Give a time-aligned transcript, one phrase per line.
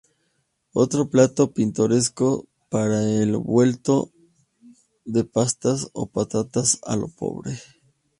[0.73, 4.09] Otro plato pintoresco será el revuelto
[5.05, 7.59] de patatas o patatas a lo pobre.